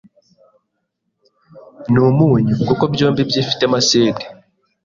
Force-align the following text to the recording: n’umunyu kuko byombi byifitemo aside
n’umunyu 1.93 2.55
kuko 2.67 2.83
byombi 2.93 3.21
byifitemo 3.29 3.75
aside 3.81 4.23